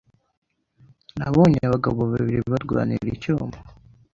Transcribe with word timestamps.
Nabonye 1.17 1.57
abagabo 1.67 1.99
babiri 2.11 2.39
barwanira 2.51 3.05
icyuma. 3.15 3.57